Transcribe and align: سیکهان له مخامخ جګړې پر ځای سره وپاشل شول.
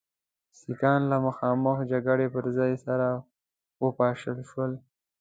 سیکهان 0.59 1.01
له 1.11 1.17
مخامخ 1.27 1.77
جګړې 1.91 2.27
پر 2.35 2.45
ځای 2.57 2.73
سره 2.85 3.07
وپاشل 3.83 4.37
شول. 4.49 4.71